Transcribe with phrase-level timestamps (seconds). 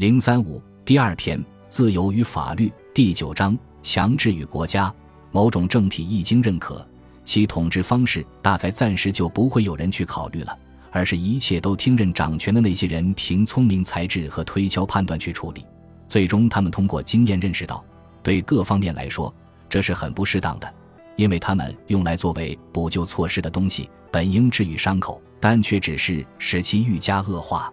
[0.00, 1.38] 零三五第二篇
[1.68, 4.90] 自由与法律第九章强制与国家。
[5.30, 6.88] 某种政体一经认可，
[7.22, 10.58] 其统治方式大概暂时就不会有人去考虑了，
[10.90, 15.66] 而是一切都听任掌权的那些人凭聪明才智和推敲判断去处理。
[16.08, 17.84] 最终，他们通过经验认识到，
[18.22, 19.30] 对各方面来说，
[19.68, 20.74] 这是很不适当的，
[21.16, 27.70] 因为他们用来作为补救措施的东西本应治愈伤口，但却只是使其愈加恶化。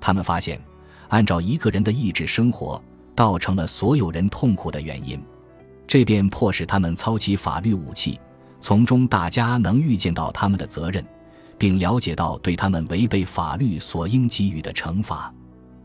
[0.00, 0.58] 他们发现，
[1.08, 2.82] 按照一个人的意志生活，
[3.16, 5.20] 造成了所有人痛苦的原因。
[5.86, 8.20] 这便迫使他们操起法律武器，
[8.60, 11.04] 从中大家能预见到他们的责任，
[11.56, 15.32] 并了解到对他们违背法律所应给予的惩罚。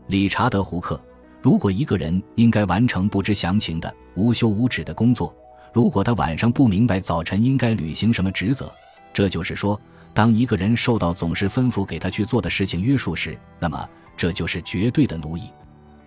[0.08, 1.00] 理查德·胡克。
[1.40, 5.34] 如果一个人应该完成不知详情的无休无止的工作，
[5.74, 8.72] 如果他晚上不明白早晨应该履行什么职责，
[9.12, 9.78] 这就是说，
[10.14, 15.44] 当一个人受到总是吩咐给他去做的事情约束时，那么这就是绝对的奴役。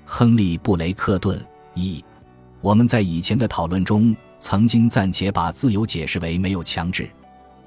[0.05, 1.43] 亨利·布雷克顿
[1.73, 2.03] 一，
[2.61, 7.09] 我们在以前的讨论中曾经暂且把自由解释为没有强制，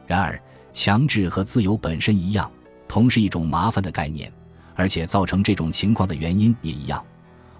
[0.06, 0.40] 然而
[0.72, 2.50] 强制和自由本身一样，
[2.88, 4.32] 同是一种麻烦的概念，
[4.74, 7.04] 而且造成这种情况的原因也一样。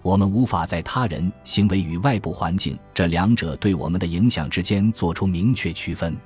[0.02, 6.16] 我们无法在他人行为与外部环境这两者对我们的影响之间做出明确区分。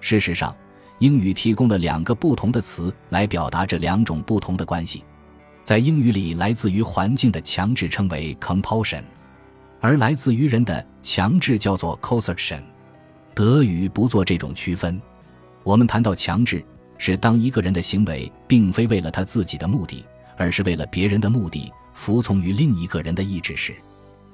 [0.00, 0.54] 事实上，
[1.00, 5.02] 英语提供了两个不同的词来表达这两种不同的关系。
[5.68, 9.02] 在英语里，来自于环境的强制称为 compulsion，
[9.82, 12.62] 而来自于人的强制叫做 coercion。
[13.34, 14.98] 德语不做这种区分。
[15.64, 16.64] 我们谈到强制，
[16.96, 20.02] 是当一个人的行为并非为了他自己的目的，
[20.38, 21.70] 而是为了别人的目的。
[21.92, 23.74] 服从于另一个人的意志时，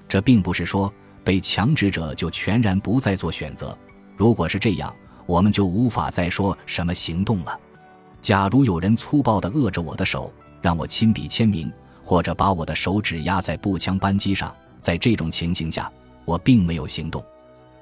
[0.06, 3.77] 这并不是说被强制者就全然不再做选择。
[4.16, 4.94] 如果是这样，
[5.27, 7.58] 我们就无法再说什么行动了。
[8.20, 10.32] 假如有人粗暴地扼着我的手，
[10.64, 11.70] 让我亲笔签名，
[12.02, 15.92] 或者把我的手指压在步枪扳机上，在这种情形下，
[16.24, 17.22] 我并没有行动。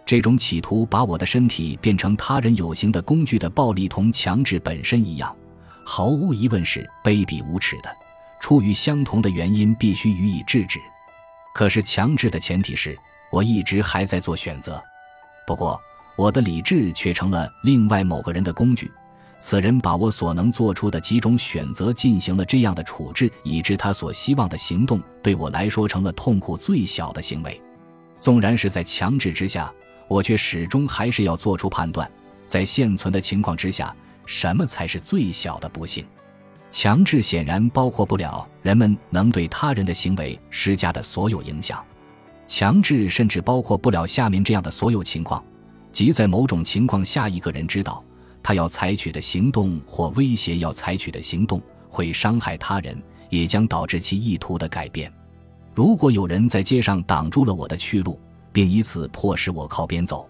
[0.05, 5.33] 这种企图把我的身体变成他人有形的工具的暴力，同强制本身一样，
[5.87, 7.97] 毫无疑问是卑鄙无耻的。
[8.41, 10.81] 出于相同的原因，必须予以制止。
[11.55, 12.99] 可是强制的前提是
[13.31, 14.83] 我一直还在做选择。
[15.47, 15.81] 不过，
[16.17, 18.91] 我的理智却成了另外某个人的工具。
[19.45, 27.61] 此人把我所能做出的几种选择进行了这样的处置，以致他所希望的行动对我来说成了痛苦最小的行为。
[28.21, 29.71] 纵然是在强制之下，
[30.07, 32.09] 我却始终还是要做出判断：
[32.47, 33.93] 在现存的情况之下，
[34.27, 36.07] 什么才是最小的不幸？
[36.71, 41.85] 强制显然包括不了人们能对他人的行为施加的所有影响，
[42.47, 45.45] 强制甚至包括不了下面这样的所有情况：
[45.91, 48.03] 即在某种情况下，一个人知道
[48.43, 55.13] 他要采取的行动或威胁要采取的行动会伤害他人，也将导致其意图的改变。
[55.75, 58.19] 如果有人在街上挡住了我的去路，
[58.53, 60.29] 并以此迫使我靠边走，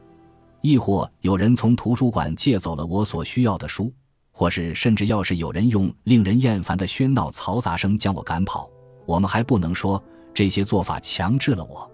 [0.61, 3.93] 亦或有人从图书馆借走了我所需要的书。
[4.35, 8.67] 或是甚至要是有人用令人厌烦的喧闹嘈杂声将我赶跑，
[9.05, 10.03] 我们还不能说
[10.33, 11.89] 这些做法强制了我。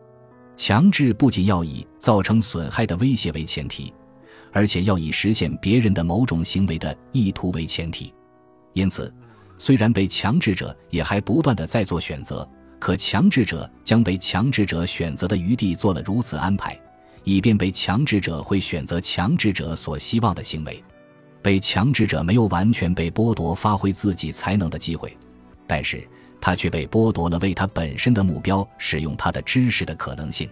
[0.55, 3.93] 强制不仅要以造成损害的威胁为前提，
[4.53, 8.13] 而且要以实现别人的某种行为的意图为前提。
[8.73, 9.13] 因此，
[9.59, 12.49] 虽然被强制者也还不断的在做选择，
[12.79, 16.79] 可强制者将被强制者选择的余地做了如此安排，
[17.25, 20.83] 以便被强制者会选择强制者所希望的行为。
[21.43, 25.17] 被强制者没有完全被剥夺发挥自己才能的机会，
[25.67, 26.07] 但是
[26.41, 30.49] 他却被剥夺了为他本身的目标使用他的知识的可能性。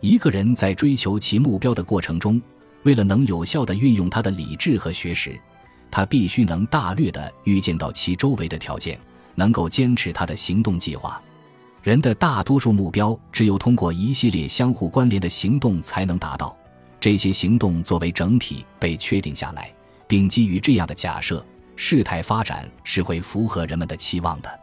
[0.00, 2.40] 一个人在追求其目标的过程中，
[2.82, 5.38] 为了能有效地运用他的理智和学识，
[5.90, 8.98] 他必须能大略地预见到其周围的条件，
[9.34, 11.22] 能够坚持他的行动计划。
[11.82, 16.56] 人的大多数目标只有通过一系列相互关联的行动才能达到，
[17.00, 19.72] 这些行动作为整体被确定下来。
[20.06, 21.42] 并基于这样的假设，
[21.74, 24.60] 事态发展是会符合人们的期望的。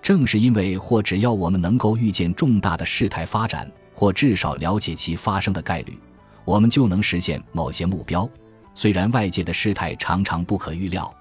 [0.00, 5.98] 正是因为或只要我们能够预见重大的事态发展，或至少了解其发生的概率，
[6.46, 8.26] 我们就能实现某些目标。
[8.74, 11.14] 虽然外界的事态常常不可预料，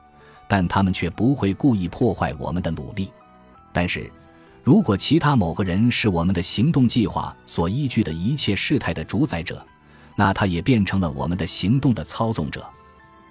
[0.48, 3.12] 但他们却不会故意破坏我们的努力。
[3.74, 4.10] 但是，
[4.64, 9.66] 如果其他某个人是我们的行动计划所依据的一切事态的主宰者，
[10.16, 12.66] 那他也变成了我们的行动的操纵者。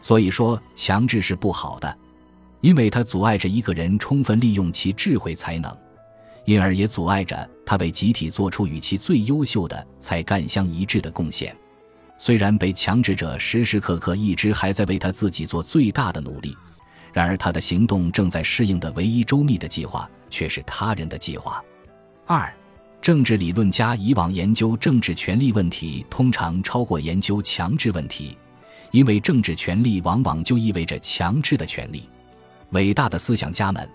[0.03, 1.99] 所以说，强制是不好的，
[2.61, 5.75] 因为它阻碍着一个人充分利用其智慧才能，
[6.45, 11.57] 因而也阻碍着他为集体做出与其最优秀的才干相一致的贡献。
[12.17, 16.57] 虽然被强制者时时刻刻一直还在为他自己做最大的努力，
[17.13, 21.63] 然而他的行动正在适应的唯一周密的计划却是他人的计划。
[22.27, 22.51] 二，
[23.03, 28.39] 政治理论家以往研究政治权力问题，通常超过研究强制问题，
[28.93, 32.09] 因为政治权力往往就意味着强制的权利。
[32.71, 33.87] 伟大的思想家们，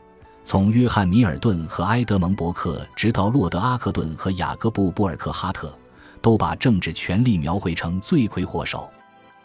[0.44, 5.76] 从约翰·米尔顿和埃德蒙·伯克，直到洛德·阿克顿和雅各布·布尔克哈特，
[6.22, 8.90] 都把政治权力描绘成罪魁祸首。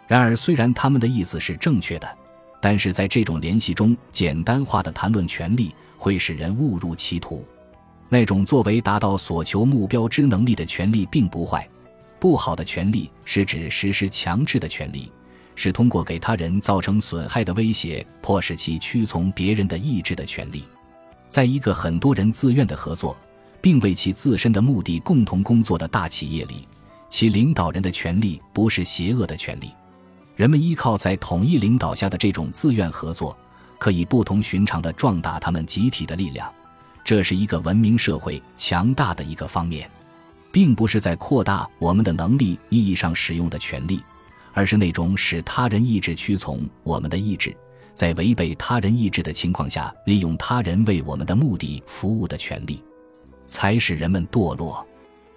[0.07, 2.19] 然而，虽然他们的意思是正确的，
[2.61, 7.45] 但是在这种联系中，简单化的谈论权力会使人误入歧途。
[8.09, 11.67] 那种作为达到所求目标之能力的权利并不坏，
[12.21, 15.11] 不好的权利是指实施强制的权利，
[15.57, 20.65] 是通过给他人造成损害的威胁，迫使其屈从别人的意志的权利。
[21.29, 23.17] 在一个很多人自愿的合作，
[23.65, 26.69] 并为其自身的目的共同工作的大企业里，
[27.09, 29.71] 其领导人的权利不是邪恶的权利。
[30.37, 33.35] 人们依靠在统一领导下的这种自愿合作，
[33.79, 36.53] 可以不同寻常地壮大他们集体的力量。
[37.03, 39.91] 这是一个文明社会强大的一个方面，
[40.53, 43.99] 并不是在扩大我们的能力意义上使用的权利，
[44.53, 47.57] 而是那种使他人意志屈从我们的意志，
[47.95, 52.85] 在违背他人意志的情况下，利用他人为我们的目的服务的权利，
[53.47, 54.87] 才使人们堕落。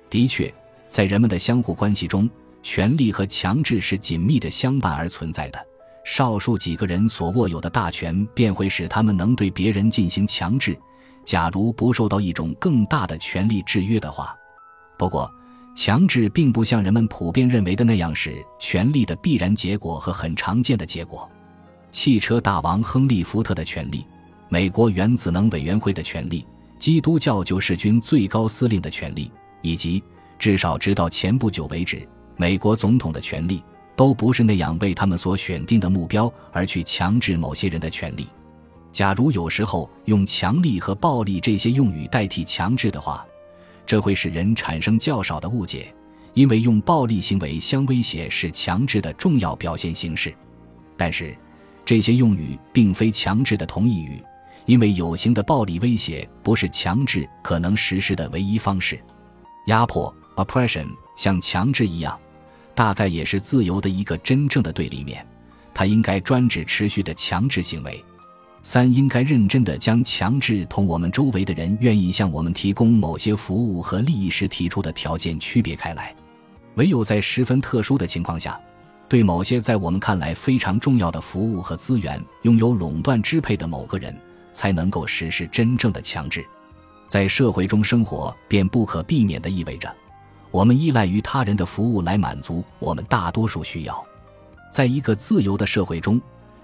[0.09, 0.53] 的确，
[0.89, 2.29] 在人们的相互关系中，
[2.63, 5.67] 权力和强制是紧密的相伴而存在的。
[6.03, 10.77] 少数几个人所握有的大权，便会使他们能对别人进行强制。
[11.25, 14.33] 假如不受到一种更大的权力制约的话，
[14.97, 15.29] 不过，
[15.75, 21.29] 强制并不像人们普遍认为的那样是权力的必然结果和很常见的结果。
[21.91, 24.05] 汽车大王亨利·福特的权利，
[24.47, 26.47] 美国原子能委员会的权利，
[26.77, 29.31] 基督教救世军最高司令的权利，
[29.61, 30.03] 以及
[30.37, 33.63] 至少直到前不久为止，美国总统的权利，
[33.95, 38.27] 都不是那样为他们所选定的目标而去强制某些人的权利。
[38.91, 43.25] 假如有时候用强力和暴力这些用语代替强制的话，
[43.85, 45.93] 这会使人产生较少的误解，
[46.33, 50.33] 因为用暴力行为相威胁是强制的重要表现形式。
[50.95, 51.35] 但是，
[51.85, 54.21] 这些用语并非强制的同义语，
[54.67, 58.99] 因为有形的暴力威胁不是强制可能实施的唯一方式。
[59.67, 62.17] 压迫 （oppression） 像强制一样，
[62.75, 65.25] 大概也是自由的一个真正的对立面，
[65.73, 68.03] 它应该专指持续的强制行为。
[68.61, 76.13] 三应该认真地将强制同我们周围的人愿意向我们提供某些服务和利益时提出的条件区别开来。
[76.75, 78.59] 唯有在十分特殊的情况下，
[79.07, 84.13] 对某些在我们看来非常重要的服务和资源拥有垄断支配的某个人，
[84.57, 86.43] 才能够实施真正的强制。
[87.05, 89.95] 在社会中生活便不可避免地意味着，
[90.49, 94.03] 我们依赖于他人的服务来满足我们大多数需要。
[94.71, 96.19] 在一个自由的社会中。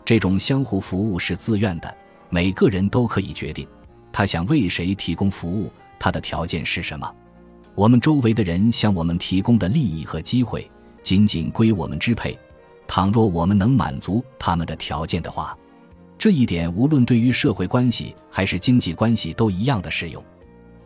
[0.05, 1.95] 这种相互服务是自愿的，
[2.29, 3.65] 每个人都可以决定
[4.11, 7.09] 他想为谁提供服务，他的条件是什么。
[7.73, 10.69] 我们周围的人向我们提供的利益和机会
[11.01, 12.37] 仅仅归我们支配。
[12.85, 15.57] 倘若我们能满足他们的条件的话，
[16.23, 20.23] 这一点无论对于社会关系还是经济关系都一样的适用。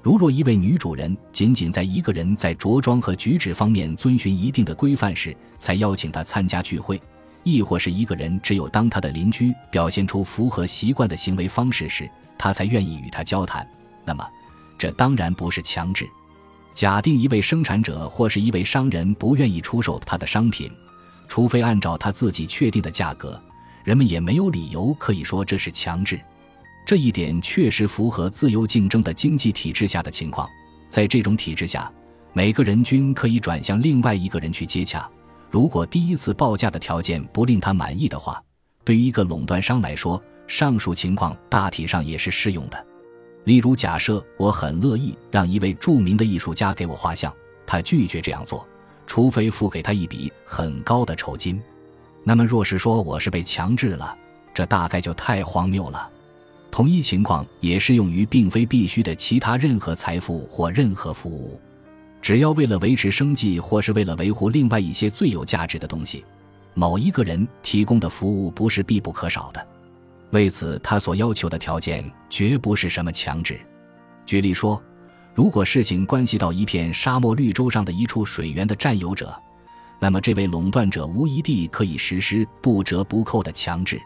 [0.01, 7.00] 如若一位女主人仅仅在一个人在着装和举止方面遵循一定的规范时才邀请他参加聚会，
[7.44, 13.63] 亦或是一个人，只有当他的邻居表现出符合习惯的行为方式时，他才愿意与他交谈。
[14.04, 14.28] 那么，
[14.75, 16.10] 这当然不是强制。
[16.74, 20.71] 假定一位生产者或是一位商人不愿意出售他的商品，
[21.28, 23.40] 除非按照他自己确定的价格，
[23.88, 26.20] 人们也没有理由可以说这是强制。
[26.86, 30.46] 这一点确实符合自由竞争的经济体制下的情况。
[30.90, 31.90] 在这种体制下，
[32.34, 35.10] 每个人均可以转向另外一个人去接洽。
[35.50, 38.44] 如果第一次报价的条件不令他满意的话，
[38.84, 42.86] 对于一个垄断商来说，上述情况大体上也是适用的。
[43.46, 47.34] 例如，假设我很乐意让一位著名的艺术家给我画像，
[47.66, 48.68] 他拒绝这样做，
[49.06, 51.58] 除非付给他一笔很高的酬金。
[52.28, 54.14] 那么，若是说我是被强制了，
[54.54, 56.12] 这大概就太荒谬了。
[56.69, 61.57] 同一情况也适用于并非必须的其他任何财富或任何服务。
[62.22, 66.26] 只要为了维持生计，或是为了维护另外一些最有价值的东西，
[66.74, 69.66] 某一个人提供的服务不是必不可少的。
[70.31, 73.57] 为此，他所要求的条件绝不是什么强制。
[74.26, 74.84] 举例说，
[75.34, 79.34] 如果事情关系到一片沙漠绿洲上的一处水源的占有者，
[79.99, 83.99] 那么这位垄断者无疑地可以实施不折不扣的强制。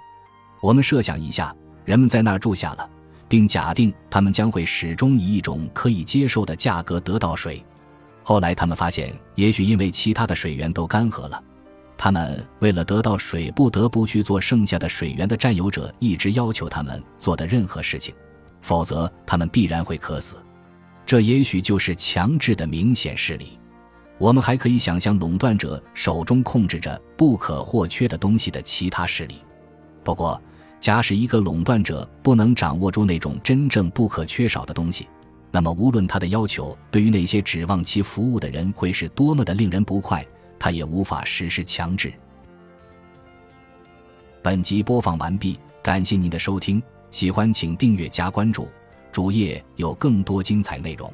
[0.62, 2.89] 我们设想一下，人们在那儿住下了，
[3.27, 7.63] 并假定他们将会始终以一种可以接受的价格得到水。
[8.24, 11.43] 后来，他们发现，也许因为其他的水源都干涸了，
[11.98, 18.13] 他们为了得到水，不得不去做剩下的水源的占有者一直要求他们做的任何事情，
[18.62, 20.36] 否则他们必然会渴死。
[21.05, 23.60] 这也许就是强制的明显事例。
[24.22, 29.38] 我们还可以想象垄断者手中控制着不可或缺的东西的其他势力。
[30.04, 30.40] 不过，
[30.80, 35.08] 假使一个垄断者不能掌握住那种真正不可缺少的东西，
[35.50, 40.24] 那么无论他的要求对于那些指望其服务的人会是多么的令人不快，
[40.60, 42.13] 他也无法实施强制。
[44.44, 48.70] 本集播放完毕，感谢您的收听，喜欢请订阅加关注，
[49.12, 51.12] 主页有更多精彩内容。